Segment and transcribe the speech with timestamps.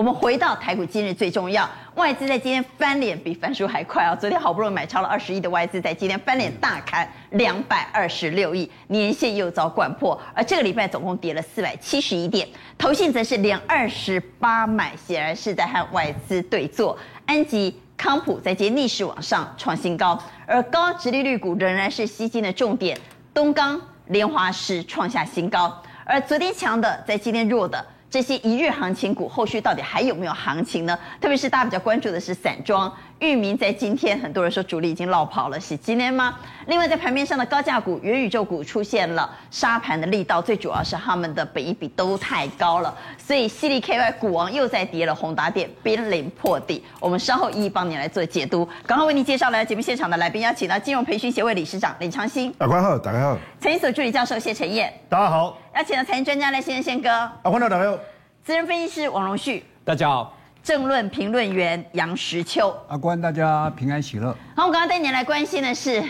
[0.00, 4.16] 我们回到台股，今日最重要，外资在今天翻脸比翻书还快啊！
[4.16, 16.98] 昨天好不容易买超了二十亿的外资，在今天翻脸大砍两百二十六亿，年线又遭掼破，而这个礼拜总共跌了四百七十一点，投信则是连二十八买，显然是在和外资对坐。
[17.26, 22.98] 安吉、康普在今天逆势往上创新高，而高殖利率股仍然是吸金的重点，
[23.34, 25.70] 东钢、联华石创下新高。
[26.06, 30.98] 而昨天强的，在今天弱的这些一日行情股，后续到底还有没有行情呢？
[31.20, 32.92] 特别是大家比较关注的是散装。
[33.20, 36.36] 域名在今天，很多人说主力已经落跑了，是今天吗？
[36.66, 46.82] 另外，在盘面上的高价股、元宇宙股出现了杀盘的力道，最主要是他们的本一比都太高了，所以犀利 KY 股王又在跌了，宏达电濒临破底。
[46.98, 48.66] 我们稍后一一帮你来做解读。
[48.86, 52.50] 刚刚为您介绍来节目现场的来宾，邀请到金融培训协会理事长李昌兴。
[52.54, 53.38] 大家好，大家好。
[53.60, 54.92] 财经所助理教授谢晨燕。
[55.08, 55.56] 大家好。
[55.72, 57.08] 邀请到财经专家赖先生宪哥。
[57.08, 57.96] 啊，欢迎，大家好。
[58.42, 59.64] 资深分析师王荣旭。
[59.84, 60.36] 大家好。
[60.64, 64.36] 政论评论员杨石秋，阿关，大家平安喜乐。
[64.56, 66.02] 好，我刚刚带您来关心的是，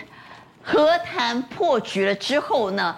[0.62, 2.96] 和谈破局了之后呢，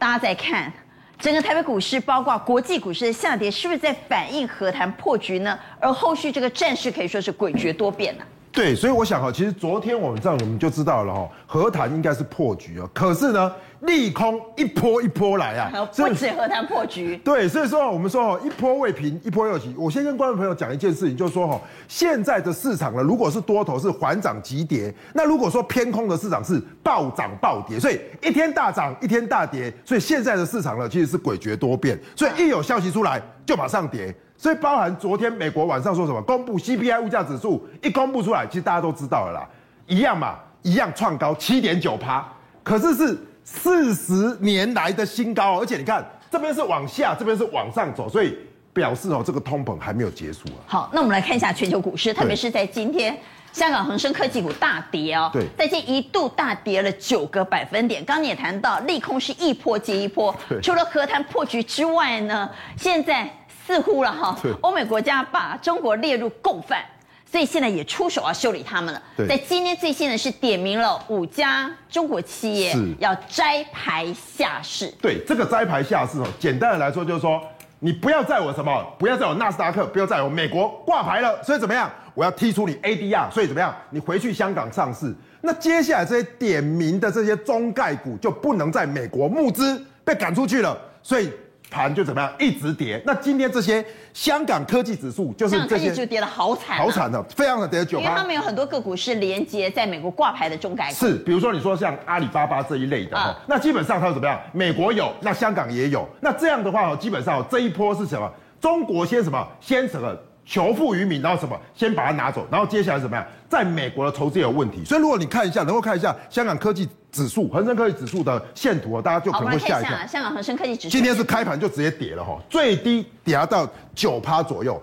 [0.00, 0.70] 大家在看
[1.16, 5.56] 整个台北股市，包括国际股市的下跌，是不是在反映和谈破局呢？
[5.78, 8.26] 而后续这个战事可以说是诡谲多变呢、啊。
[8.52, 12.90] 对，所以我想哈，其实昨天我们这样我们就知道了哈，和谈应该是破局啊。
[12.92, 17.16] 可是呢，利空一波一波来啊，不止和谈破局。
[17.18, 19.72] 对，所以说我们说哈，一波未平，一波又起。
[19.78, 34.12] 我先跟观众朋友讲一件事情，就是说哈，现在的市场呢，如果是多头是缓涨急跌，那如果说偏空的市场是暴涨暴跌，所以一天大涨一天大跌，所以现在的市场呢，其实是诡谲多变，所以一有消息出来就马上跌。
[34.40, 39.46] 所以包含昨天美国晚上说什么，公布 CPI 物价指数一公布出来，其实大家都知道了啦，
[39.86, 42.26] 一样嘛，一样创高七点九趴，
[42.62, 48.34] 可是是四十年来的新高，而且你看这边是往下，这边是往上走，所以
[48.72, 50.64] 表示哦，这个通膨还没有结束啊。
[50.66, 53.14] 好，那我们来看一下全球股市，特别是在今天，
[53.52, 58.02] 香港恒生科技股大跌哦，对，在这一度大跌了九个百分点。
[58.06, 62.48] 刚刚你也谈到，利空是一波接一波，除了和谈破局之外呢，
[62.78, 63.30] 现在。
[63.70, 66.84] 似乎了哈，欧美国家把中国列入共犯，
[67.24, 69.00] 所以现在也出手要修理他们了。
[69.28, 74.92] 在今天最新的是点名了五家中国企业要摘牌下市。
[75.00, 77.40] 对，这个摘牌下市哦，简单的来说就是说，
[77.78, 81.88] 你不要在我什么，不要在我纳斯达克，不要在我美国挂牌了，所以怎么样？
[82.14, 83.72] 我要踢出你 ADR，所以怎么样？
[83.90, 85.14] 你回去香港上市。
[85.42, 91.30] 那接下来这些点名的这些中概股就不能在美国募资，被赶出去了，所以。
[91.70, 98.00] 盘就怎么样一直跌，那今天这些香港科技指数就是这些就跌得好惨，好惨的，非常的跌九。
[98.00, 104.38] 因为他们有很多个股是连接在美国挂牌的中概股，是，比如说你说像阿里巴巴这一类的哈，那基本上它是怎么样？
[104.52, 108.28] 美国有，那香港也有，那这样的话基本上这一波是什么？
[108.60, 109.48] 中国先什么？
[109.60, 110.14] 先什么？
[110.50, 111.56] 求富于民，然后什么？
[111.76, 113.24] 先把它拿走，然后接下来怎么样？
[113.48, 120.04] 在美国的筹资有问题，所以如果你看一下，能够看一下香港科技指数、恒生科技指数的线图，大家就可能会吓一跳。
[120.08, 124.82] 香港恒生科技指数今天是开盘就直接跌了哈，最低跌到九趴左右。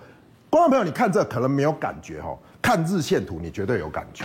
[0.50, 4.24] 观众朋友，你看这可能没有感觉哈，看日线图你绝对有感觉，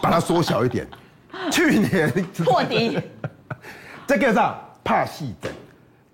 [0.00, 0.88] 把它缩小一点。
[1.52, 2.10] 去年
[2.46, 2.98] 破底，
[4.08, 5.52] 再跟上怕细整，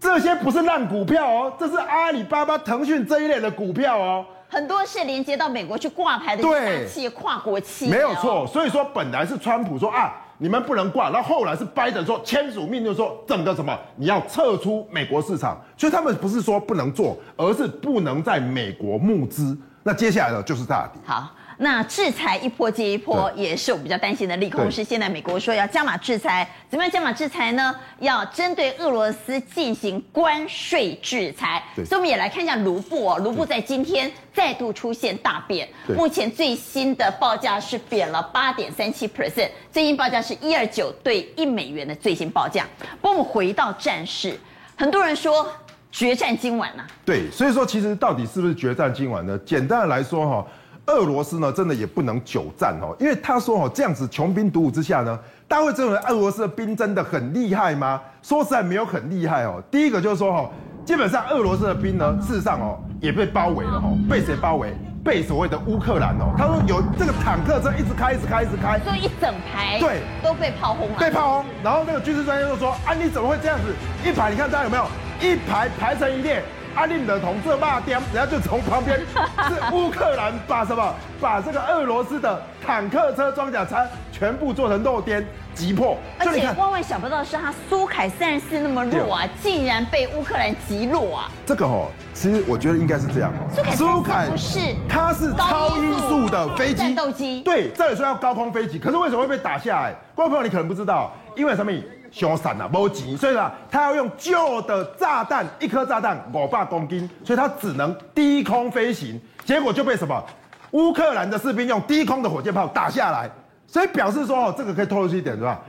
[0.00, 4.26] 这些不是烂股票哦，这是阿里巴巴、腾讯这一类的股票哦。
[4.54, 8.46] 很多是连接到美国去挂牌的大企业、跨国企业，没有错。
[8.46, 19.58] 所以说，本来是川普说啊，你们不能挂，然后后来是拜登说签署命令说整个什么你要撤出美国市场，所以他们不是说不能做，而是不能在美国募资。
[19.82, 21.02] 那接下来呢，就是大跌。
[21.04, 21.28] 好。
[21.58, 24.70] 那制裁一波接一波，也是我比较担心的利空。
[24.70, 27.74] 是现在美国说要加码制裁，怎么样加码制裁呢？
[28.00, 31.62] 要针对俄罗斯进行关税制裁。
[31.76, 42.66] 所以我们也来看一下卢布哦，卢布在今天再度出现大贬，目前最新的报价是贬了八点三七 percent，最新报价是一二九对一美元的最新报价。
[43.00, 44.38] 不过我们回到战事，
[44.76, 45.46] 很多人说
[45.92, 46.90] 决战今晚呐、啊。
[47.04, 49.38] 对，所以说其实到底是不是决战今晚呢？
[49.46, 50.46] 简单的来说哈。
[50.86, 58.00] 俄罗斯呢，真的也不能久战哦，因为他说哦，这样子穷兵黩武之下呢，大家会认为俄罗斯的兵真的很厉害吗？
[58.22, 59.62] 说实在没有很厉害哦。
[59.70, 60.50] 第一个就是说哦，
[60.84, 64.74] 基本上俄罗斯的兵呢，事实上哦也被包围了哈，被谁包围？
[65.02, 66.32] 被所谓的乌克兰哦。
[66.36, 70.94] 他说有这个坦克车一直开，一直开，一直开，所以一整排对都被炮轰了。
[70.98, 73.74] 被炮轰，然后那个军事专家就说啊，你怎么会这样子？
[74.06, 74.86] 一排你看大家有没有？
[75.20, 76.42] 一排排成一列。
[76.74, 78.98] 阿令的同志骂颠，然后就从旁边
[79.48, 83.76] 是乌克兰把什么把这个俄罗斯的坦克车、装甲车
[84.12, 85.24] 全部做成肉颠，
[85.54, 85.96] 击破。
[86.18, 91.30] 而且万万想不到的是，他苏凯三十四那么弱啊，竟然被乌克兰击落啊！
[91.46, 93.74] 这个哦，其实我觉得应该是这样哦。
[93.76, 97.42] 苏凯不是，它是超音速的飞机，战斗机。
[97.42, 99.94] 对，这里说要高空飞机，可是为什么会被打下来？
[100.14, 101.72] 观众朋友，你可能不知道，因为什么？
[102.14, 110.24] 凶残啊，没钱，所以呢，他要用旧的炸弹，一颗炸弹五百公斤，所以他只能低空飞行，结果就被什么？
[110.70, 113.28] 乌克兰的士兵用低空的火箭炮打下来，
[113.66, 115.60] 所以表示说哦，这个可以透露出一点，是吧？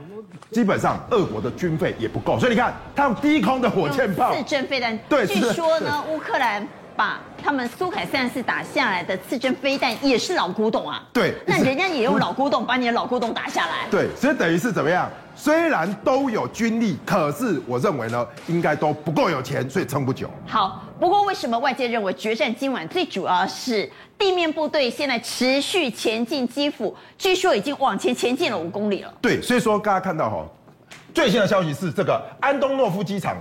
[0.52, 4.96] 基本上俄国的军费也不够，所以你看，他用低空的火箭炮，刺针飞弹。
[5.08, 6.66] 对，据说呢，乌克兰
[6.96, 11.02] 把他们苏凯三十四打下来的刺针飞弹也是老古董啊。
[11.12, 13.86] 对，那人家也用老古董把你的老古董打下来。
[13.90, 15.08] 对，所以等于是怎么样？
[15.38, 20.30] 虽然都有军力，可是我认为呢，应该都不够有钱，所以撑不久。
[20.46, 29.12] 好，不过为什么外界认为决战今晚最主要是地面部队现在持续前进基辅，据说已经往前前进了五公里了。
[29.20, 30.46] 对，所以说大家看到哈，
[31.12, 33.36] 最新的消息是这个安东诺夫机场，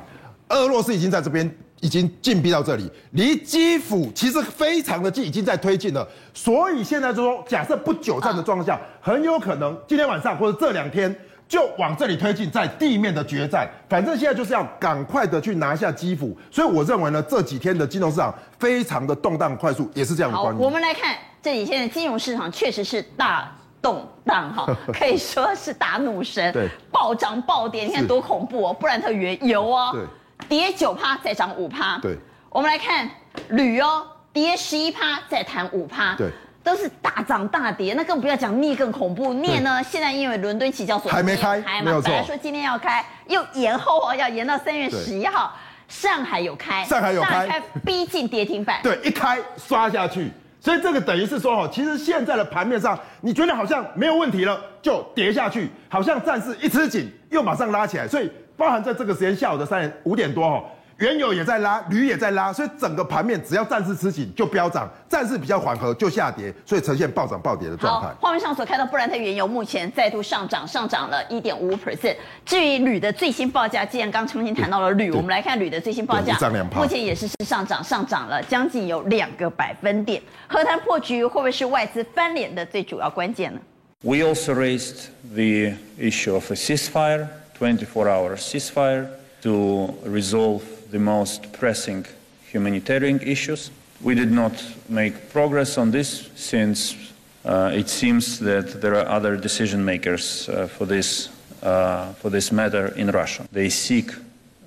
[0.49, 1.49] 俄罗斯已经在这边
[1.81, 6.07] 已经进逼到这里，离基辅其实非常的近，已经在推进了。
[6.33, 11.15] 所以现在就说，假设不久战的状况下，很有可能今天晚上或者这两天。
[11.47, 20.59] 就往这里推进，在地面的决战，反正现在就是要赶快的去拿下基辅，所以我认为呢，这几天的金融市场非常的动荡快速，也是这样的关系。
[20.59, 28.73] 好，我们来看这几天的金融市场确实是大动荡哈， 可以说是打怒神，对，暴涨暴跌，你看多恐怖哦！
[28.73, 30.01] 布兰特原油哦，对，
[30.47, 32.17] 跌九趴再涨五趴，对，
[32.49, 33.09] 我们来看
[33.49, 36.29] 铝哦，跌十一趴再弹五趴，对。
[36.65, 39.31] 都是大涨大跌，那更不要讲镍更恐怖。
[39.31, 42.01] 镍呢，现在因为伦敦期交所还没开，还没有。
[42.01, 45.53] 本来说今天要开，又延后哦，要延到三月十一号。
[45.87, 48.79] 上海有开，上海有开，逼近跌停板。
[48.81, 58.07] 对，一开刷下去，所以这个等于是说哦，其实现在的盘面上，你觉得好像没有问题了，就跌下去，好像暂时一吃紧，又马上拉起来。
[58.07, 60.63] 所以包含在这个时间下午的三点五点多哈。
[60.97, 68.07] 原油也在拉，铝也在拉，所以整个盘面只要暂时吃紧就飙涨，暂时比较缓和就下跌，所以呈现暴涨暴跌的状态。
[68.21, 72.15] 画面上所看到布兰特原油目前再度上涨，上涨了一点五 percent。
[72.45, 76.39] 至于铝的最新报价，既然刚重新谈到了铝，我们来看铝的最新报价，
[76.73, 80.21] 目前也是是上涨，上涨了将近有两个百分点。
[80.47, 83.59] 和谈破局会不会是外资翻脸的最主要关键呢
[84.01, 87.27] ？We also raised the issue of a ceasefire,
[87.59, 89.09] 24-hour ceasefire,
[89.41, 90.63] to resolve.
[90.91, 92.05] The most pressing
[92.51, 93.69] humanitarian issues.
[94.01, 94.53] We did not
[94.87, 96.95] make progress on this since
[97.43, 101.29] uh, it seems that there are other decision makers uh, for, this,
[101.61, 103.45] uh, for this matter in Russia.
[103.51, 104.11] They seek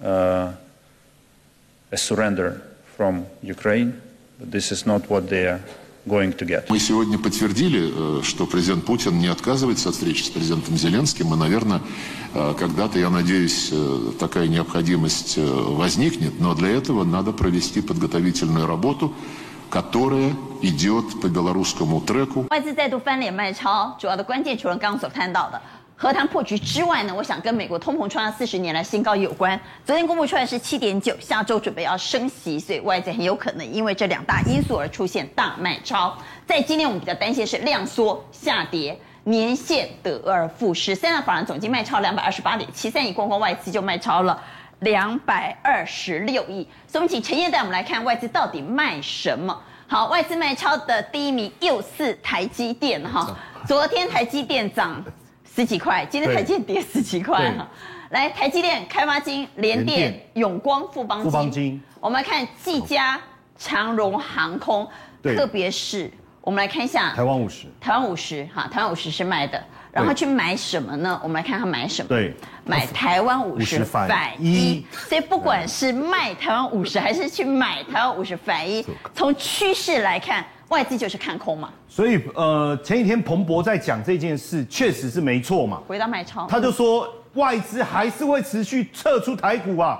[0.02, 0.52] uh,
[1.90, 2.60] a surrender
[2.96, 4.02] from Ukraine,
[4.38, 5.60] but this is not what they are
[6.07, 11.37] Мы сегодня подтвердили, э, что президент Путин не отказывается от встречи с президентом Зеленским, и,
[11.37, 11.79] наверное,
[12.33, 19.13] э, когда-то, я надеюсь, э, такая необходимость возникнет, но для этого надо провести подготовительную работу,
[19.69, 22.47] которая идет по белорусскому треку.
[22.49, 25.61] 外资再度翻脸卖超，主要的关键除了刚刚所看到的。
[26.00, 29.60] 和谈破局之外呢，我想跟美国通膨创下四十年来新高有关。
[29.84, 36.16] 昨天公布出来是七点九，下周准备要升息，所以外界很有可能因为这两大因素而出现大卖超。
[36.46, 40.94] 在今天我们比较担心的是量缩下跌，年线得而复失。
[40.94, 44.40] 三大法人总计卖超两百二十八点七三亿，光光外资就卖超了
[44.78, 46.62] 两百二十六亿。
[46.86, 49.60] 所以我们请陈燕带我们来看外资到底卖什么。
[49.88, 55.04] 好，外资卖超的第一名又是台积电哈，昨天台积电涨。
[55.58, 57.66] 十几块，今天台积电跌十几块哈。
[58.10, 61.24] 来，台积电、开发金、联电、永光、富邦金。
[61.24, 61.82] 富邦金。
[61.98, 63.20] 我们来看技嘉、
[63.58, 64.88] 长荣航空，
[65.20, 66.08] 特别是
[66.42, 67.66] 我们来看一下台湾五十。
[67.80, 69.60] 台湾五十哈，台湾五十是卖的，
[69.90, 71.20] 然后去买什么呢？
[71.24, 72.08] 我们来看他买什么？
[72.08, 72.32] 对，
[72.64, 74.08] 买台湾五十反
[74.40, 74.86] 一。
[75.08, 80.44] 所以不管是卖台湾五十，还是去买台湾五十反一，从趋势来看。
[80.68, 85.80] 外资就是看空嘛，所以呃，前几天彭博在讲这件事，确实是没错嘛。
[85.86, 89.98] 回到卖超，他就说外资还是会持续撤出台股啊，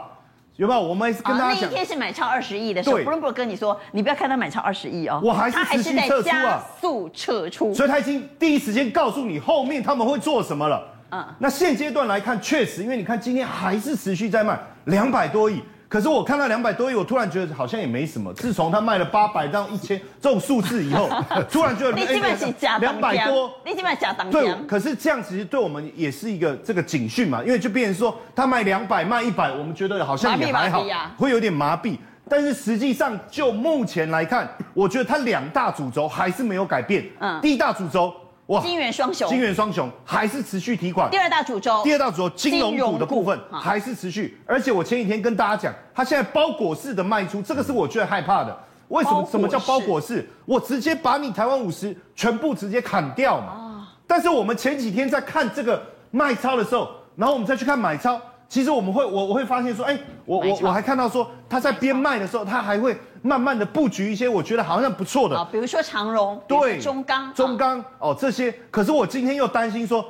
[0.57, 0.81] 有没有？
[0.81, 7.73] 我们跟大家讲，那一天是买超二十亿的时候，布伦伯跟你说，你不要看他买超二十亿哦，我还是持续撤出啊，加速撤出。
[7.73, 10.87] 所以他已经第一时间告诉你后面他们会做什么了。
[11.11, 15.63] 嗯，那现阶段来看，确实，因为你看今天还是持续在卖两百多亿。
[15.89, 18.33] 可是我看到两百多亿，我突然觉得好像也没什么。
[18.35, 21.09] 自从他卖了八百到一千这种数字以后，
[21.51, 30.85] 突然觉得两百多，你基本上假当对，可是这样其实对我们也是一个这个警讯嘛，因为就变成说他卖两百卖一百，我们觉得好像也还好，
[31.17, 31.97] 会有点麻痹。
[32.29, 37.03] 但是实际上就目前来看，我觉得它两大主轴还是没有改变。
[37.21, 38.15] 嗯，第一大主轴
[38.49, 41.11] 哇，金元双雄，金元双雄还是持续提款。
[41.11, 48.59] 第二大主轴，第二大主轴金融股的部分还是持续，而且我前几天跟大家讲，它现在包裹式的卖出，这个是我最害怕的。
[48.89, 49.29] 为什么？
[49.31, 50.27] 什么叫包裹式？
[50.47, 53.87] 我直接把你台湾五十全部直接砍掉嘛。
[54.07, 58.19] 但是我们前几天在看这个卖超的时候，然后我们再去看买超。
[58.49, 68.55] 其实我们会，我我会发现说，哎，我我我还看到说，他在边卖的时候，他还会慢慢的布局一些我觉得好像不错的，比如说长荣，对，中钢，中钢哦这些。
[68.71, 70.05] 可是我今天又担心说，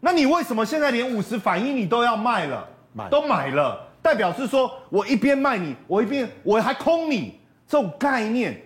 [0.00, 2.66] 那你为什么现在连五十反一你都要卖了？
[2.92, 8.60] 买都买了，代表是说我一边卖你，我一边我还空你，这种概念，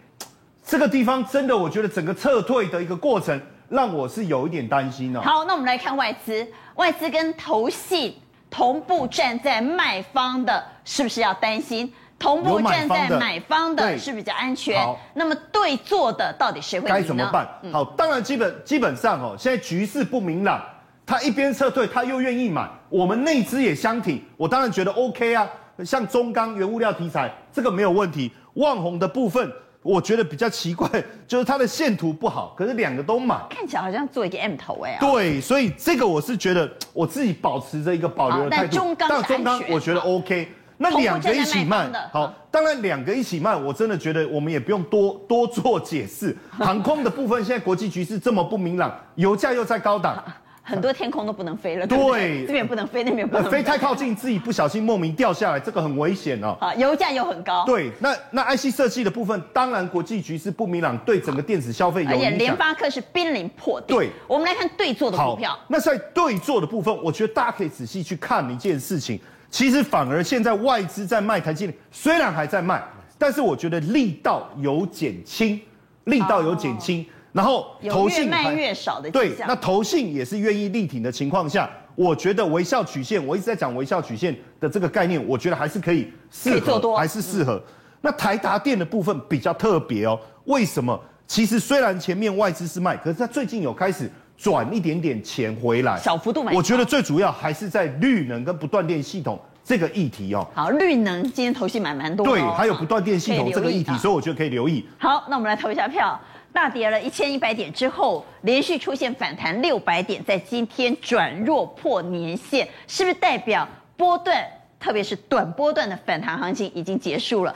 [0.64, 5.20] 这个地方真的我觉得整个撤退的一个过程，让我是有一点担心哦。
[5.20, 6.46] 好，那我们来看外资，
[6.76, 8.14] 外资跟投信。
[8.50, 11.92] 同步站在卖方的，是不是要担心？
[12.24, 14.82] 同步站在买方的，是比较安全。
[15.12, 17.46] 那么对坐的到底谁会该怎么办？
[17.70, 20.62] 好，当然基本基本上哦，现在局势不明朗，
[21.04, 25.46] 他一边撤退，他又愿意买，我们内资也相挺，我当然觉得 OK 啊。
[25.84, 28.32] 像中钢原物料题材，这个没有问题。
[28.54, 29.52] 旺宏的部分。
[29.82, 30.88] 我觉得比较奇怪，
[31.28, 34.96] 就是它的线图不好，可是两个都买，看起来好像做一个 M 头哎。
[34.98, 38.68] 对，所以这个我是觉得我自己保持着一个保留的态度。
[38.70, 40.48] 但中钢，但中钢我觉得 OK。
[40.76, 46.36] 那两个一起卖，好，当然两个一起卖，我真的觉得我们也不用多多做解释。
[46.50, 50.22] 航空的部分，现在国际局势这么不明朗，油价又在高档。
[50.66, 56.56] 很多天空都不能飞了，对，对，这边不能飞，那边不能飞，飞太靠近，自己不小心莫名掉下来，这个很危险哦。
[56.62, 57.66] 啊，油价又很高。
[57.66, 62.28] 对，那那 IC 设计的部分，当然国际局势不明朗，对整个电子消费有影响。
[62.28, 63.92] 而且联发科是濒临破底。
[63.92, 65.54] 对，我们来看对坐的股票。
[65.68, 69.20] 那在对坐的部分，我觉得大家可以仔细去看一件事情，
[69.54, 72.82] 其实反而现在外资在卖台积电，虽然还在卖，
[73.16, 75.60] 但是我觉得力道有减轻，
[76.06, 77.00] 力道有减轻。
[77.02, 87.62] 哦然后投信越卖越少的对，那投信也是愿意力挺的情况下，我觉得微笑曲线，我一直在讲微笑曲线的这个概念，我觉得还是可以适合，还是适合。
[88.00, 91.00] 那台达电的部分比较特别哦，为什么？
[91.28, 96.52] 其实虽然前面外资是卖，可是它最近有开始转一点点钱回来，小幅度买。
[96.52, 100.46] 我觉得最主要还是在绿能跟不断电系统这个议题哦。
[100.54, 104.84] 好，绿能今天投信买蛮多，对，还有不断电系统这个议题，所以我觉得可以留意。
[104.98, 106.20] 好，那我们来投一下票。
[106.52, 114.46] 大跌了一千一百点之后，连续出现反弹六百点，在今天转弱破年线，是不是代表波段，
[114.78, 117.52] 特别是短波段的反弹行情已经结束了？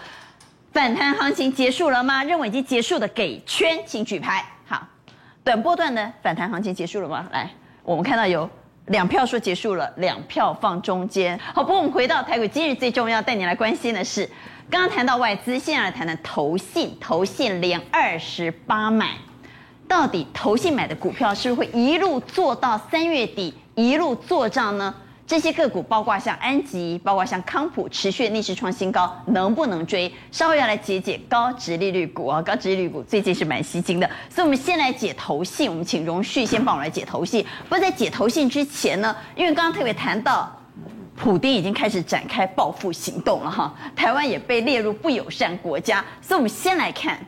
[0.73, 2.25] 反弹行情结束了吗？
[2.25, 4.45] 认为已经结束的给圈，请举牌。
[4.67, 4.85] 好，
[5.49, 7.27] 短波段的反弹行情结束了吗？
[7.33, 7.49] 来，
[7.83, 8.47] 我们看到有
[8.89, 11.39] 两票说结束了，两票放中间。
[11.55, 14.29] 好，不过我们回到台股，今日最重要带你来关心的是。
[14.69, 19.13] 刚刚谈到外资，现在来谈谈投信，投信连二十八买，
[19.89, 24.95] 到底投信买的股票是不是会一路做到三月底，一路做账呢？
[25.29, 30.11] 这些个股包括像安吉，包括像康普，持续逆势创新高，能不能追？
[30.33, 37.45] 稍后要来解解高值利率股啊，高值利率股最近是蛮吸睛的，所以我们先来解投信，我们请荣旭先帮我来解投信。
[37.69, 40.51] 不过在解投信之前呢，因为刚刚特别谈到。
[41.21, 47.19] 普丁已经开始展开报复行动了哈，台湾也被列入不友善国家，所以我们先来看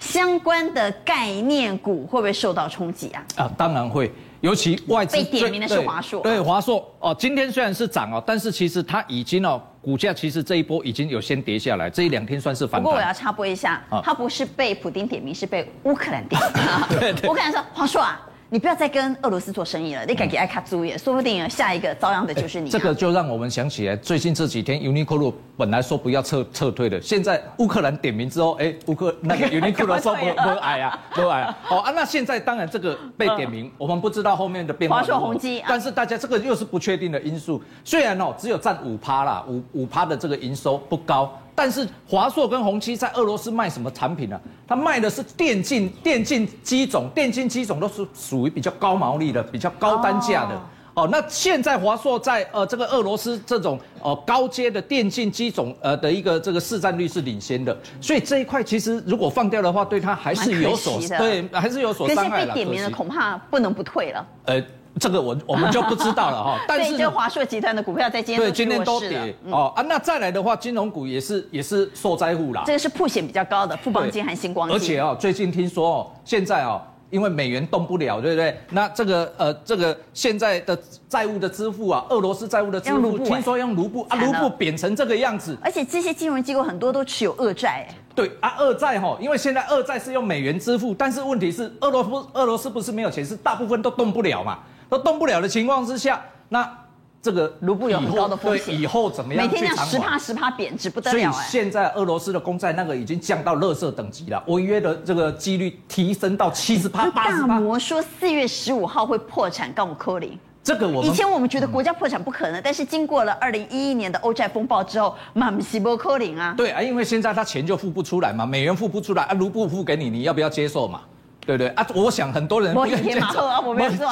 [0.00, 3.24] 相关的概念股会不会受到冲击啊？
[3.36, 4.12] 啊，当然会，
[4.46, 12.82] 尤其外资被点名的是华硕，对华硕哦，今天虽然是涨哦，但是其实它已经哦，股价其实这一波已经有先跌下来，这一两天算是反弹。
[12.84, 17.22] 不过我要插播一下，它不是被普丁点名，是被乌克兰点名。
[17.28, 18.20] 乌克兰说华硕啊。
[18.48, 22.72] 你不要再跟俄罗斯做生意了，你敢给爱卡租也，说不定下一个遭殃的就是你、啊。
[22.72, 31.58] 这个就让我们想起来，最近这几天 Uniqlo 本来说不要撤撤退的，现在乌克兰点名之后，哎，乌克那个 Uniqlo 说不不矮啊，不矮啊。
[31.62, 34.98] 好啊，那现在当然这个被点名，我们不知道后面的变化。
[34.98, 37.60] 华硕、宏基，但是大家这个又是不确定的因素。
[37.84, 41.36] 虽然哦，只有占五趴啦，五五趴的这个营收不高。
[41.56, 44.40] 但是华硕跟宏基在俄罗斯卖什么产品呢、啊？
[44.68, 50.54] 它卖的是电竞电竞机种，电竞机种都是属于比较高毛利的、比较高单价的。
[50.54, 62.54] 哦，哦，那现在华硕在呃这个俄罗斯这种呃高阶的电竞机种呃的一个这个市占率是领先的，所以这一块其实如果放掉的话，对它还是有所对，还是有所伤害了。
[62.54, 64.26] 被点名的恐怕不能不退了。
[64.44, 64.62] 呃。
[64.98, 72.62] 这个我我们就不知道了哈， 但是就华硕集团的股票在今天对今天都跌哦啊，那再来的话，金融股也是也是受灾户啦。
[72.66, 74.76] 这个是曝险比较高的富邦金和星光金。
[74.76, 78.58] 而且哦，最近听说哦，现在哦，因为美元动不了，对不对？
[78.70, 85.56] 那这个呃，这个现在的债务的支付啊，俄罗斯债务的支付，听说用卢布啊，卢布贬成这个样子。
[85.62, 87.94] 而且这些金融机构很多都持有恶债，哎。
[88.14, 96.78] 对啊，二债哈，因为现在二债是用美元支付，但是问题是俄罗斯俄罗斯不是没有钱，是大部分都动不了嘛，都动不了的情况之下，那。
[97.22, 99.44] 这个卢布有很高的风险，以后怎么样？
[99.44, 101.18] 每天这样十趴十趴贬值不得了。
[101.32, 107.48] 所以现在俄罗斯的公债那个已经降到垃圾等级了，违约的这个几率提升到七十趴八十趴。
[107.48, 110.38] 大摩说四月十五号会破产，告我柯林。
[110.62, 116.54] 这个我以前我们觉得国家破产不可能，但是经过了二零一一年的欧债风暴之后，满西波柯林啊。
[116.56, 121.00] 对啊，因为现在他钱就付不出来嘛，美元付不出来啊，卢布付给你，你要不要接受嘛？
[121.46, 121.68] 对对？
[121.68, 123.48] 啊，我想很多人不愿意走，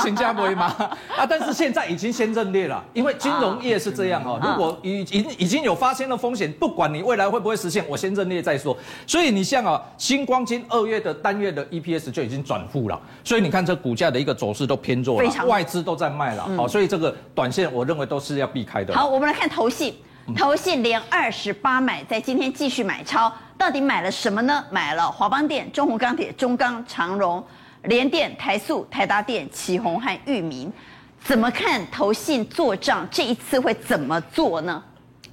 [0.00, 0.66] 新加坡嘛
[1.16, 8.76] 啊，但是现在已经先认列了，因为金融业是这样哦，如果已经已经有发生了风险，不管你未来会不会实现，我先认列再说。
[9.06, 18.94] 所以你像啊，星光金二月的单月的 EPS 就已经转负了，所以你看这股价的一个走势都偏弱了，外资都在卖了，好，所以这个短线我认为都是要避开的。
[18.94, 19.92] 好，我们来看投信，
[20.32, 23.30] 投信连二十八买，在今天继续买超。
[23.58, 24.64] 到底买了什么呢？
[24.70, 27.44] 买了华邦电、中鸿钢铁、中钢、长荣、
[27.82, 30.72] 联电、台塑、台达电、奇鋐和裕民。
[31.22, 34.82] 怎么看投信做账这一次会怎么做呢？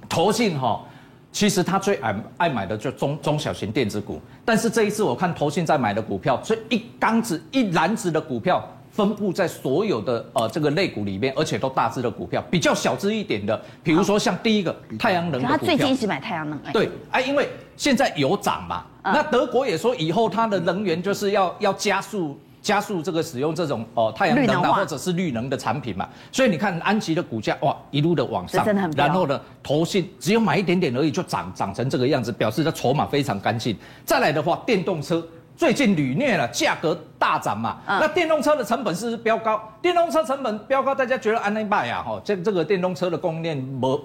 [0.08, 0.84] 投信哈，
[1.32, 8.62] 其实他最爱爱买的就中中小型电子股，但是这一次我看投信在买的股票，这一缸子一篮子的股票。
[8.92, 28.62] 分布在所有的呃这个类股里面，而且都大只的股票，比较小只一点的，比如说像第一个太阳能的股票，他最近一直买太阳能，对，哎，因为现在有涨嘛，那德国也说以后它的能源就是要要加速加速这个使用这种哦太阳能啊或者是绿能的产品嘛，所以你看安琪的股价哇一路的往上，
[28.94, 33.74] 然后呢投信只有买一点点而已就涨涨成这个样子，表示它筹码非常干净。
[34.04, 35.26] 再来的话，电动车。
[35.56, 39.62] 最近屡虐了，价格大涨嘛，嗯、那电动车的成本是不是飙高？
[39.80, 44.00] 电动车成本飙高，大家觉得安内拜呀，哈，这这个电动车的供应链不，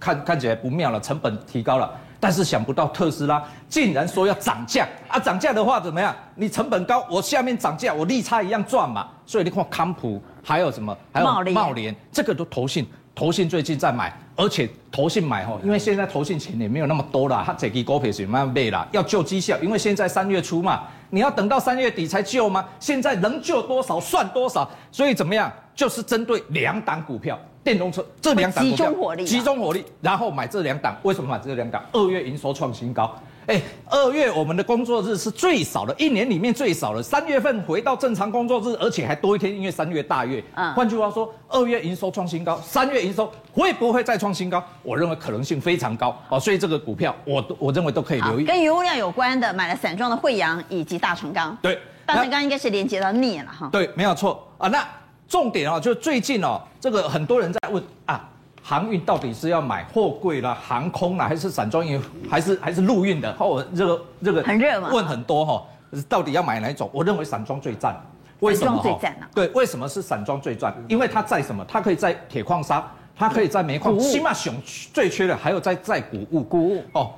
[0.00, 1.90] 看看起来不妙了，成本提高了。
[2.18, 5.18] 但是想不到特斯拉竟然说要涨价啊！
[5.18, 6.16] 涨价的话怎么样？
[6.34, 9.06] 你成本高，我下面涨价，我利差一样赚嘛。
[9.26, 10.96] 所以你看康普还有什么？
[11.12, 12.86] 还有茂联，这个都投信。
[13.14, 22.64] 投信最近在买，而且投信买吼，因为现在投信钱也没有那么多了，他这支股票是慢慢卖啦，要救绩效，因为现在三月初嘛，你要等到三月底才救吗？
[22.78, 25.50] 现在能救多少算多少，所以怎么样？
[25.74, 31.82] 就是针对两档股票，电动车这两档股票集中火力，集中火力，然后买这两档，为什么买这两档？
[31.92, 33.14] 二月营收创新高。
[33.46, 37.00] 哎，二月我们的工作日是最少的，一年里面最少的。
[37.00, 40.42] 三月份回到正常工作日，而且还多一天，因为三月大月。
[40.56, 44.62] 嗯，换句话说，二月营收创新高，三月营收会不会再创新高？
[44.82, 46.16] 我认为可能性非常高。
[46.28, 48.44] 哦，所以这个股票，我我认为都可以留意。
[48.44, 51.56] 跟油物料有关的，买了散装的惠阳以及大成钢。
[51.62, 53.68] 对，大成钢应该是连接到镍了哈。
[53.70, 54.66] 对，没有错啊。
[54.68, 54.84] 那
[55.28, 58.28] 重点哦，就是最近哦，这个很多人在问啊。
[58.68, 63.32] 航运到底是要买货柜啦、航空啦，还是散装运，还是还是陆运的？
[63.38, 65.62] 哦，这个这个很热嘛，问很多哈，
[66.08, 66.90] 到底要买哪一种？
[66.92, 67.96] 我认为散装最赞。
[68.40, 68.82] 为什么？
[68.82, 69.26] 最赞呢？
[69.32, 70.74] 对，为什么是散装最赚？
[70.88, 71.64] 因为它在什么？
[71.68, 73.96] 它可以在铁矿砂，它可以在煤矿。
[74.00, 74.52] 起码熊
[74.92, 76.42] 最缺的还有在在谷物。
[76.42, 77.12] 谷物哦，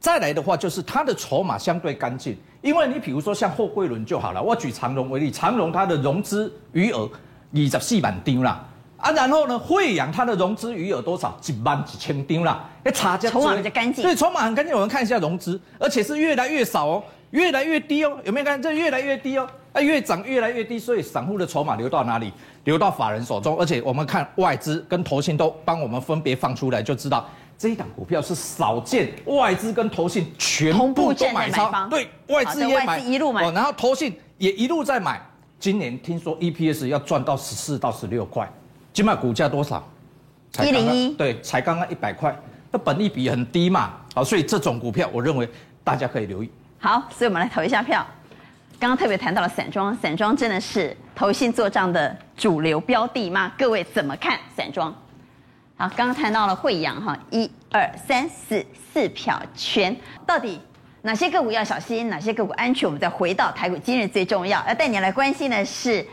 [0.00, 4.42] 再来的话就是它的筹码相对干净，因为你比如说像货柜轮就好了。
[4.42, 7.08] 我举长荣为例，长荣它的融资余额
[7.54, 8.64] 二十四万张啦。
[8.98, 11.38] 啊，然后呢，慧洋它的融资余额多少？
[11.40, 14.74] 几万几千丁啦，哎，差价筹码比较干净，对，筹码很干净。
[14.74, 18.60] 我们看一下融资，而且是越来越少哦，越来越低哦，有没有看？
[18.60, 22.32] 这越来越低哦，啊，越涨越来越低，所以散户的筹码流到哪里？
[22.64, 27.24] 流到法人手中，而且我们看外资跟投信都帮我们分别放出来，就知道
[27.56, 35.24] 这一档股票是少见外资跟投信全部都买超，对，外资也买，一路买，然后投信也一路在买。
[35.60, 38.50] 今年听说 EPS 要赚到十四到十六块。
[38.92, 39.86] 起码股价多少？
[40.64, 42.34] 一零一，对，才刚刚一百块，
[42.72, 45.48] 那本益比很低嘛，好，所以这种股票我认为
[45.84, 46.50] 大家可以留意。
[46.78, 48.04] 好，所以我们来投一下票。
[48.80, 53.52] 刚刚特别谈到了散装，散装真的是投信做账的主流标的吗？
[53.58, 54.90] 各位怎么看散装？
[55.76, 59.94] 好，刚刚谈到了惠阳哈，一二三四四票全，
[60.26, 60.58] 到底
[61.02, 62.88] 哪些个股要小心，哪些个股安全？
[62.88, 66.04] 我们再回到台股，今日最重要要带你来关心的是。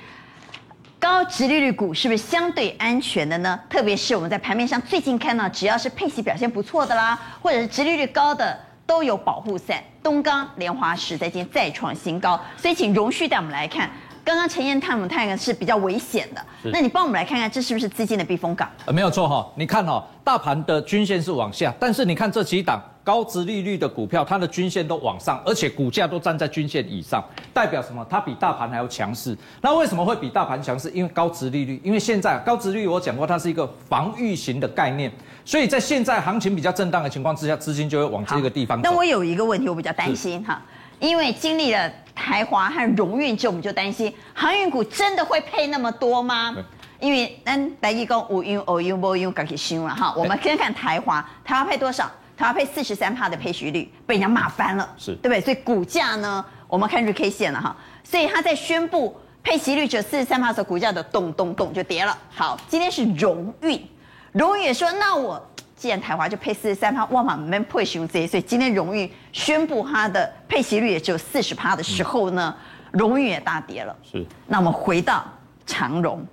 [1.00, 3.60] 高殖利率股是不是相对安全的呢？
[3.70, 9.84] 特别是我们在盘面上最近看到，只要是配息表现不错的啦，或者是殖利率高的，都有保护伞。
[10.02, 13.90] 东钢、莲花石在今再创新高，所以请容旭带我们来看
[14.26, 18.68] 刚刚陈彦探我们看看是比较危险的，那你帮我们来看看，这是不是资金的避风港？
[18.86, 28.04] 呃，没有错哈，你看哈，大盘的均线是往下，但是你看这几档高值利率的股票，它的均线都往上，而且股价都站在均线以上，代表什么？
[28.10, 29.38] 它比大盘还要强势。
[29.62, 30.90] 那为什么会比大盘强势？
[30.90, 35.12] 因为高值利率，因为现在高值利率我讲过，它是一个防御型的概念，
[35.46, 38.90] 所以在现在行情比较震荡的情况之下，资金就会往这个地方走。
[38.90, 40.60] 那我有一个问题，我比较担心哈，
[41.00, 41.92] 因为经历了。
[42.18, 46.56] 台华和荣运之后，我们就担心航运股真的会配那么多吗？
[47.02, 50.14] 因为咱白一公五运、二运、五运，赶紧修了哈。
[50.16, 52.10] 我们先看台华，台华配多少？
[52.38, 55.42] 台华配四十三帕的配息率，被人家骂翻了，是对不对？
[55.42, 57.76] 所以股价呢，我们看日 K 线了哈。
[58.02, 62.18] 所以他在宣布配息率只有四十三帕的时候，股价的咚咚咚就跌了。
[62.34, 63.86] 好，今天是荣运，
[64.32, 65.46] 荣运也说，那我。
[65.76, 72.56] 既然台华就配四十三趴，万马没配熊这，所以今天荣运宣布它的配息率也只有四十趴的时候呢，
[72.92, 73.96] 荣运也大跌了。
[74.04, 75.26] 是，那我们回到
[75.66, 76.26] 长荣，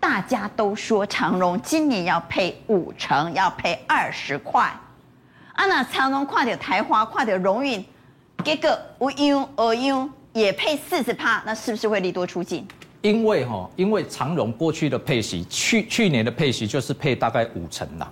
[0.00, 4.62] 大家都说长荣今年要配五成，要配二十块。
[5.52, 7.84] 啊，那长荣跨点台华，跨点荣运，
[8.42, 8.70] 结果
[9.00, 12.66] 无忧而忧也配四十趴，那是不是会利多出尽？
[13.02, 18.10] 因为哈，因为长荣过去的配息，去去年的配息就是配大概五成啦。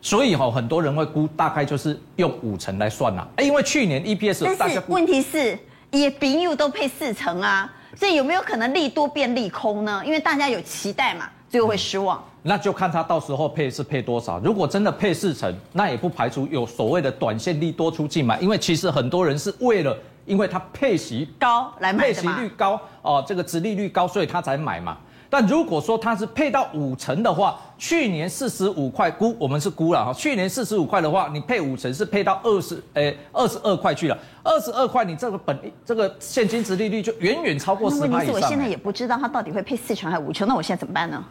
[0.00, 3.26] 所以哈，很多人会估大概就是用五成来算啦。
[3.38, 5.58] 因为去年 EPS 但是问题是
[5.90, 10.02] 也丙友都配四成啊，所以有没有可能利多变利空呢？
[10.04, 12.22] 因为大家有期待嘛，最后会失望。
[12.42, 14.38] 那就看他到时候配是配多少。
[14.38, 18.38] 如果真的配四成，那也不排除有所谓的短线利多出尽嘛。
[18.38, 24.96] 因为其实很多人是为了因为它配息高来买的，配息率高哦，这个殖利率高，所以他才买嘛。
[25.30, 30.12] 但如果说它是配到五成的话，去年四十五块估，我们是估了哈。
[30.12, 34.18] 去年四十五块的话，你配五成是配到二十，诶，二十二块去了。
[34.42, 38.34] 二十二块，你这个本这个现金值利率就远远超过十趴以上。
[38.34, 41.22] 我现在也不知道它到底会配四成还是五成，那我现在怎么办呢？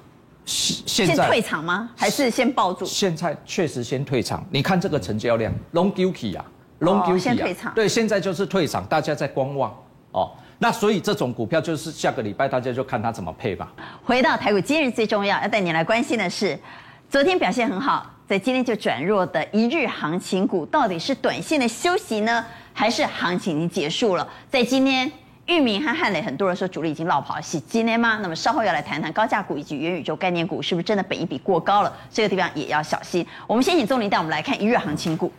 [0.46, 1.90] 现在先退场吗？
[1.96, 2.86] 还是先抱住？
[2.86, 4.46] 现在确实先退场。
[4.50, 6.46] 你看这个成交量，long duty 啊
[6.82, 7.74] ，long duty 啊，先退场。
[7.74, 9.76] 对，现在就是退场，大家在观望
[10.12, 10.32] 哦。
[10.60, 13.72] 那所以这种股票就是下个礼拜大家就看它怎么配吧。
[14.04, 16.58] 回到台股，今日最重要要带你来关心的是，
[17.10, 22.44] 昨天表现很好，在今天就转弱的一日行情股，到底是短线的休息呢，
[22.74, 24.28] 还是行情已经结束了？
[24.50, 25.12] 在今天，
[25.46, 28.18] 裕民和汉磊，很多人说主力已经落跑，是今天吗？
[28.24, 31.96] 那么稍后要来谈谈高价股以及元宇宙概念股，是不是真的本一比过高了？
[32.10, 33.24] 这个地方也要小心。
[33.46, 35.32] 我们先请宗霖带我们来看一日行情股。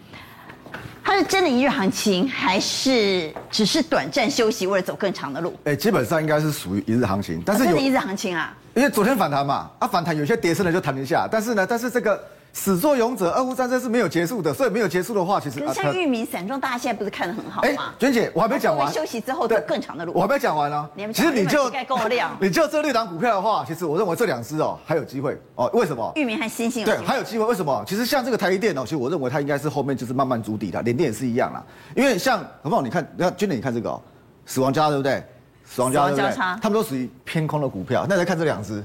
[1.19, 5.53] 它是真的一日行情，还是只是短暂休息，为了走更长的路？
[5.65, 12.23] 哎，基本上应该是属于一日行情，但是一日行情啊，因为昨天反弹嘛，啊反弹有些跌深了就弹一下，但是呢，但是这个。
[12.59, 17.69] 始作俑者，俄乌战争是没有结束的，所以没有结束的话，其实像玉米、散装，大家现在不是看得很好吗？
[17.69, 18.93] 哎，娟姐，我还没讲完。
[18.93, 20.13] 休息之后，走更长的路。
[20.13, 20.91] 我还没讲完呢。
[21.15, 21.71] 其实你就
[22.41, 25.71] 你就这六档股票的话，其实我认为这两只哦还有机会哦。
[25.73, 26.13] 为什么？
[26.17, 27.45] 玉米和欣兴对还有机会？
[27.47, 27.85] 为什么？
[27.87, 31.63] 其实像这个台积电哦，其实我认为它应该是后面就是慢慢筑底的，联电也是一样啦。
[31.95, 34.03] 因为像何况你看，你看娟姐，你看这个哦，
[34.47, 35.23] 死亡交叉对不对？
[35.65, 38.07] 死亡交叉，他们都属于偏空的股票。
[38.09, 38.83] 那再看这两只，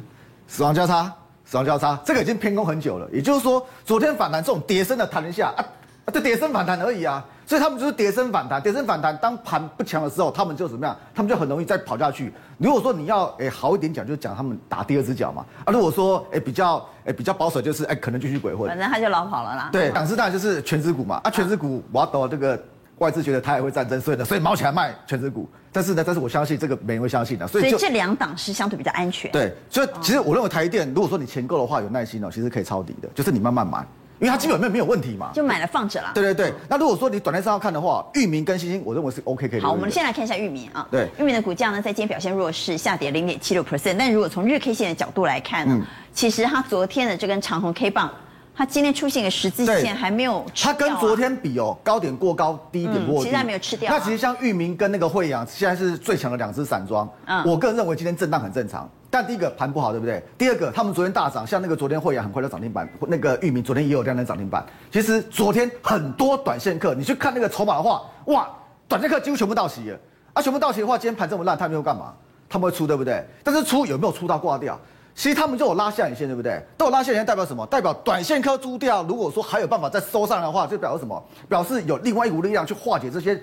[0.47, 1.11] 死亡交叉。
[1.53, 3.07] 死亡交叉，这个已经偏空很久了。
[3.13, 5.61] 也就是说，昨天反弹这种跌升的弹一下啊，
[6.05, 7.23] 啊，就跌升反弹而已啊。
[7.45, 9.15] 所以他们就是跌升反弹，跌升反弹。
[9.17, 10.97] 当盘不强的时候，他们就怎么样？
[11.13, 12.33] 他们就很容易再跑下去。
[12.57, 15.45] 如果说你要诶好一点讲，就讲他们打第二只脚嘛。
[15.63, 18.67] 啊，如果说诶比较诶比较保守，就是诶可能继续鬼混。
[18.67, 19.69] 反正他就老跑了啦。
[19.71, 21.21] 对，港师大就是全资股嘛。
[21.23, 22.59] 啊，全资股我要懂这个。
[22.99, 25.49] 外资觉得它也会战争，所以呢，所以毛起来卖全值股。
[25.71, 27.47] 但是呢，但是我相信这个没人会相信的。
[27.47, 29.31] 所以，所以这两档是相对比较安全。
[29.31, 33.79] 对，所以其实我认为台电，如果说你钱够的话，有耐心哦，其实可以抄底的，就是你慢慢买，
[34.19, 35.31] 因为它基本面没有问题嘛。
[35.33, 36.11] 就买了放着了。
[36.13, 36.53] 对对对。
[36.69, 39.59] 那如果说你短线上要看的话，域名跟星星，我认为是 OK 可以。
[39.59, 40.87] 好，我们先来看一下域名啊。
[40.91, 41.09] 对。
[41.17, 43.95] 域名的股价呢，在今天表现弱势，下跌零点七六 percent。
[43.97, 48.11] 但如果从日 K 线的角度来看呢，嗯、其实它昨天的这根长红 K 棒。
[48.55, 50.73] 它今天出现一个十字线，还没有吃掉、啊。
[50.73, 53.21] 它跟昨天比哦，高点过高，低点过低。
[53.21, 53.97] 嗯、其实还没有吃掉、啊。
[53.97, 57.09] 那其实像裕民跟那个惠阳，现在是最强的两只散装。
[57.25, 57.43] 嗯。
[57.45, 58.89] 我个人认为今天震荡很正常。
[59.09, 60.23] 但第一个盘不好，对不对？
[60.37, 64.65] 第二个，他们昨天大涨，像那个昨天惠阳很快就涨停板，那个裕民昨天也有两根涨停板。
[64.91, 68.49] 其实昨天很多短线客，你去看那个筹码的话，哇，
[68.87, 69.99] 短线客几乎全部到齐了。
[70.33, 72.13] 啊，全部到齐的话，今天盘这么烂，他们又干嘛？
[72.49, 73.23] 他们会出，对不对？
[73.43, 74.79] 但是出有没有出到挂掉？
[75.15, 76.61] 其实他们就有拉下影线，对不对？
[76.77, 77.65] 都有拉下影线，代表什么？
[77.67, 79.03] 代表短线客猪掉。
[79.03, 81.23] 如果说还有办法再收上来的话，就表示什么？
[81.47, 83.39] 表示有另外一股力量去化解这些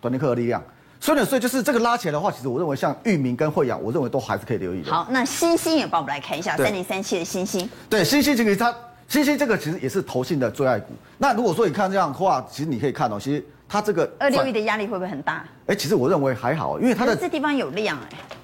[0.00, 0.62] 短线客的力量。
[0.98, 4.92] 所以呢，所以就是这个拉起来的话，其实我认为像域名跟惠阳，我认为都还是可以留意的。
[4.92, 7.68] 好，那星星也帮我们来看一下三零三七的星星。
[7.88, 8.74] 对，星星这个它
[9.08, 10.92] 星星这个其实也是投信的最爱股。
[11.18, 15.44] 那如果说你看这样的话，其实你可以看到、喔，其实它这个二六一的压力会不会很大？
[15.66, 18.36] 哎、欸，其实我认为还好，因为它的这地方有量哎、欸。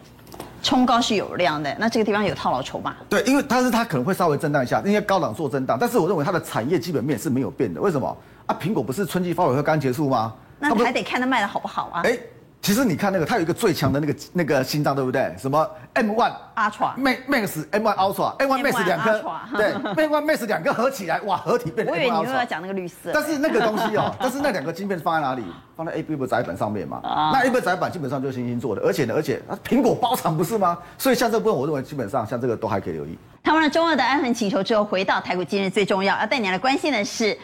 [0.66, 2.96] 冲高是有量的，那这个地方有套牢筹码。
[3.08, 7.80] 对，因为但是它可能会稍微震荡一下，因为高档做震荡，但是我认为它的产业基本面是没有变的。
[7.80, 8.56] 为什么啊？
[8.60, 10.34] 苹果不是春季发表会刚结束吗？
[10.58, 12.02] 那还得看它卖的好不好啊？
[12.02, 12.18] 哎。
[12.66, 15.32] 其实你看那个，它有一个最强的那个那个心脏，对不对？
[15.38, 19.22] 什么 M one Ultra、Max、M one Ultra、M one Max 两颗，
[19.56, 22.00] 对， M one Max 两个合起来，哇，合体变成 M1 Ultra。
[22.00, 23.12] 我以为你又要讲那个绿色。
[23.14, 25.44] 但是那个东西哦， 但是那两个晶片放在哪里？
[25.76, 27.00] 放在 ABF 载板上面嘛。
[27.04, 30.76] 那 ABF 载板基本上就是星星做的，而且呢，而且苹果包厂不是吗？
[30.98, 33.16] 所以像这部分，我认为基本上像这个都还可以留意。
[33.44, 37.38] 谈完了中二的安恒请求之后，回到台股今日最重要要带你来关心的是。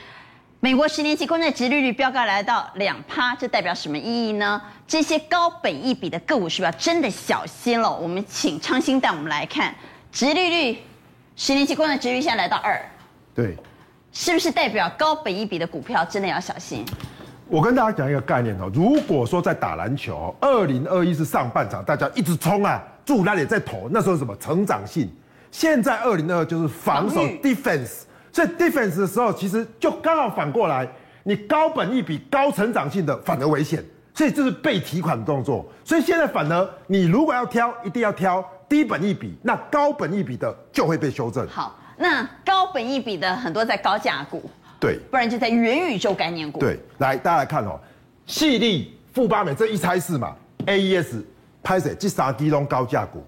[0.64, 4.62] 美国十年期公债殖利率飙高来到两趴，这代表什么意义呢？
[4.86, 7.92] 这些高本益比的个股是不是要真的小心了？
[7.92, 9.74] 我们请昌兴带我们来看，
[10.12, 10.78] 殖利率
[11.34, 12.80] 十年期公债殖利率现在来到二，
[13.34, 13.56] 对，
[14.12, 16.84] 是不是代表高本益比的股票真的要小心？
[17.48, 25.12] 我跟大家讲一个概念哦，如果说在打篮球，二零二一是上半场，大家一直冲啊，助攻也在投，那时候是什么成长性？
[25.50, 28.02] 现在二零二二就是防守 defense。
[28.32, 30.88] 所以 defense 的时候，其实就刚好反过来，
[31.24, 35.64] 你高本一笔、高成长性的反而危险，所以这是被提款的动作。
[35.84, 41.46] 所以现在反而你如果要挑，一定要挑低本一笔，那高本一笔的就会被修正。
[41.46, 46.58] 好，那高本一笔的很多在高价股，对，不然就在元宇宙概念股。
[46.58, 47.78] 对，来大家来看哦，
[48.24, 51.22] 细力、富八美这一拆四嘛，AES、
[51.62, 53.22] 拍谁这三支拢高价股。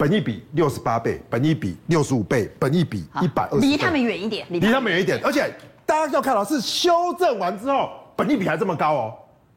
[0.00, 3.66] 本益比六十八倍，本益比六十五倍，本益比一百二十。
[3.66, 5.20] 离他们远一点，离他们远一点。
[5.22, 9.14] 而且大家要看到是修正完之后，本益比还这么高哦，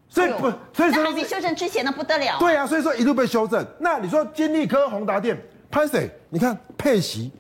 [0.10, 2.38] 所以不，所以说还没修正之前那不得了。
[2.40, 3.66] 对啊，所以说一路被修正。
[3.80, 6.12] 那你说金利科、宏达电、潘谁？
[6.30, 7.32] 你看配息，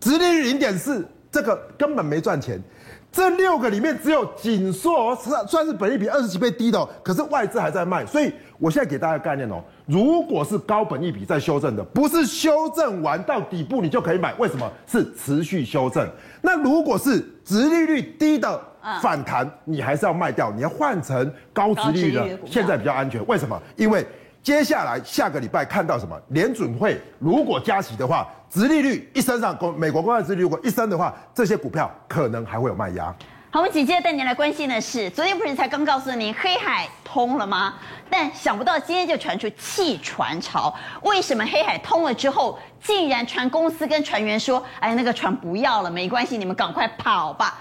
[0.00, 2.60] 直利率零点四，这个根本没赚钱。
[3.10, 8.04] 这六个里面只有景硕算算是本益比二十几倍低的，哦，可是外资还在卖。
[8.04, 9.62] 所以我现在给大家概念哦。
[9.86, 14.70] 如果是高本益比在修正的，不是修正完到底部你就可以买，为什么？
[14.86, 16.06] 是持续修正。
[16.42, 18.60] 那如果是殖利率低的
[19.00, 23.26] 反弹，你还是要卖掉，你要换成高殖利率的，现在比较安全。
[23.26, 23.60] 为什么？
[23.76, 24.06] 因为
[24.42, 26.18] 接下来下个礼拜看到什么？
[26.28, 33.14] 联准会如果加息的话，殖利率一升上，公美国公债殖利率如果一升的话，这些股票可能还会有卖压。
[33.50, 37.74] 好，我们紧接着带您来关心的是，昨天不是才刚告诉您黑海通了吗？
[38.10, 40.74] 但想不到今天就传出弃船潮。
[41.02, 47.58] 为什么黑海通了之后，竟然船公司跟船员说：“哎，那个船不要了，没关系，你们赶快跑吧。”